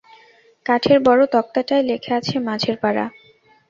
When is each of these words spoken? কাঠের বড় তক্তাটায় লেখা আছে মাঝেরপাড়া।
কাঠের 0.65 0.99
বড় 0.99 1.21
তক্তাটায় 1.35 1.83
লেখা 1.83 2.13
আছে 2.19 2.35
মাঝেরপাড়া। 2.39 3.05